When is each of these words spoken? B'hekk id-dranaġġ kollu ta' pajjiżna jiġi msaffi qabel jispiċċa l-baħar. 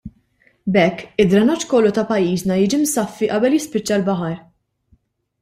B'hekk 0.73 1.03
id-dranaġġ 1.23 1.65
kollu 1.73 1.91
ta' 1.97 2.05
pajjiżna 2.13 2.57
jiġi 2.61 2.81
msaffi 2.85 3.31
qabel 3.35 3.59
jispiċċa 3.59 4.01
l-baħar. 4.01 4.35